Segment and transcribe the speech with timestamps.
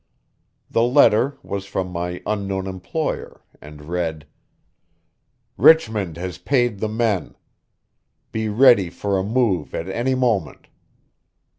[0.71, 4.25] The letter was from my unknown employer, and read:
[5.57, 7.35] "Richmond has paid the men.
[8.31, 10.69] Be ready for a move at any moment.